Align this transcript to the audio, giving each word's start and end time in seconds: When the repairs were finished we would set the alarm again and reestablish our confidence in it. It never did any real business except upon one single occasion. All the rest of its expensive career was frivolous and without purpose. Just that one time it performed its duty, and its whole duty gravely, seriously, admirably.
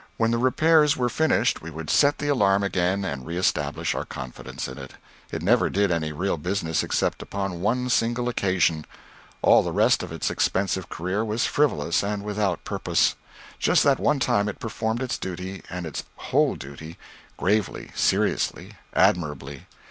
When 0.17 0.31
the 0.31 0.39
repairs 0.39 0.97
were 0.97 1.09
finished 1.09 1.61
we 1.61 1.69
would 1.69 1.91
set 1.91 2.17
the 2.17 2.27
alarm 2.27 2.63
again 2.63 3.05
and 3.05 3.23
reestablish 3.23 3.93
our 3.93 4.03
confidence 4.03 4.67
in 4.67 4.79
it. 4.79 4.95
It 5.31 5.43
never 5.43 5.69
did 5.69 5.91
any 5.91 6.11
real 6.11 6.37
business 6.37 6.81
except 6.81 7.21
upon 7.21 7.61
one 7.61 7.87
single 7.87 8.27
occasion. 8.27 8.85
All 9.43 9.61
the 9.61 9.71
rest 9.71 10.01
of 10.01 10.11
its 10.11 10.31
expensive 10.31 10.89
career 10.89 11.23
was 11.23 11.45
frivolous 11.45 12.03
and 12.03 12.23
without 12.23 12.63
purpose. 12.63 13.13
Just 13.59 13.83
that 13.83 13.99
one 13.99 14.17
time 14.17 14.49
it 14.49 14.57
performed 14.59 15.03
its 15.03 15.19
duty, 15.19 15.61
and 15.69 15.85
its 15.85 16.03
whole 16.15 16.55
duty 16.55 16.97
gravely, 17.37 17.91
seriously, 17.93 18.73
admirably. 18.95 19.67